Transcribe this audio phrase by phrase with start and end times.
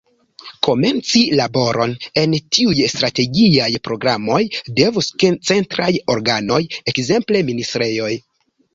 [0.67, 4.41] Komenci laboron en tiuj strategiaj programoj
[4.83, 5.13] devus
[5.53, 6.61] centraj organoj,
[6.95, 8.15] ekzemple ministrejoj.